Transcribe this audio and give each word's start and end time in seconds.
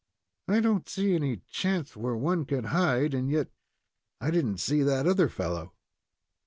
"I 0.47 0.61
do 0.61 0.73
n't 0.77 0.89
see 0.89 1.13
any 1.13 1.43
chance 1.51 1.95
where 1.95 2.15
one 2.15 2.45
could 2.45 2.65
hide, 2.73 3.13
and 3.13 3.29
yet 3.29 3.51
I 4.19 4.31
did 4.31 4.47
n't 4.47 4.59
see 4.59 4.81
that 4.81 5.05
other 5.05 5.29
fellow." 5.29 5.73